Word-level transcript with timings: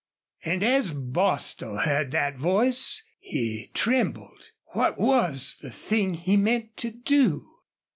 And 0.43 0.63
as 0.63 0.93
Bostil 0.93 1.77
heard 1.85 2.09
that 2.09 2.35
voice 2.35 3.03
he 3.19 3.69
trembled. 3.75 4.49
What 4.73 4.97
was 4.97 5.57
the 5.61 5.69
thing 5.69 6.15
he 6.15 6.37
meant 6.37 6.75
to 6.77 6.89
do? 6.89 7.47